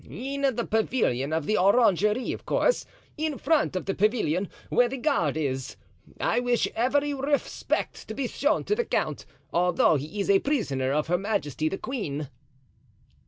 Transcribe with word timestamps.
"In 0.09 0.41
the 0.55 0.65
pavilion 0.65 1.31
of 1.31 1.45
the 1.45 1.59
orangery, 1.59 2.31
of 2.31 2.43
course, 2.43 2.87
in 3.19 3.37
front 3.37 3.75
of 3.75 3.85
the 3.85 3.93
pavilion 3.93 4.49
where 4.69 4.87
the 4.89 4.97
guard 4.97 5.37
is. 5.37 5.75
I 6.19 6.39
wish 6.39 6.67
every 6.73 7.13
respect 7.13 8.07
to 8.07 8.15
be 8.15 8.27
shown 8.27 8.63
the 8.63 8.83
count, 8.83 9.27
although 9.53 9.97
he 9.97 10.19
is 10.19 10.25
the 10.25 10.39
prisoner 10.39 10.91
of 10.91 11.05
her 11.05 11.19
majesty 11.19 11.69
the 11.69 11.77
queen." 11.77 12.29